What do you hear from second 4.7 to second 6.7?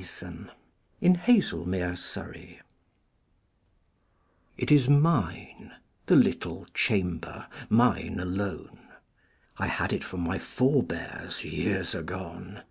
is mine—the little